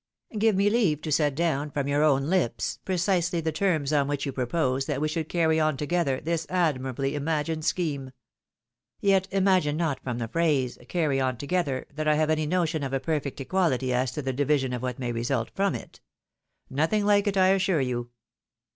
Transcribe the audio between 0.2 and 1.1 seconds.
Give me leave